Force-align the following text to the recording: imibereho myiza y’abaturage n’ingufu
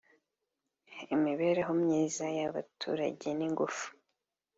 imibereho 1.15 1.71
myiza 1.81 2.25
y’abaturage 2.37 3.27
n’ingufu 3.37 3.85